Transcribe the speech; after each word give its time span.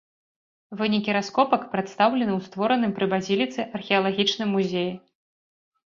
Вынікі 0.79 1.15
раскопак 1.17 1.67
прадстаўлены 1.75 2.33
ў 2.37 2.41
створаным 2.47 2.91
пры 2.99 3.05
базіліцы 3.15 3.59
археалагічным 3.81 4.49
музеі. 4.59 4.87